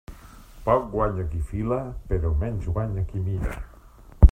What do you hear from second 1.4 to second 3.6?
fila, però menys guanya qui mira.